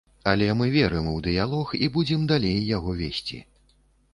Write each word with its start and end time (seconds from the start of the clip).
Але 0.29 0.45
мы 0.61 0.69
верым 0.75 1.09
у 1.11 1.13
дыялог 1.27 1.75
і 1.83 1.91
будзем 1.99 2.25
далей 2.33 2.57
яго 2.75 2.97
весці. 3.03 3.39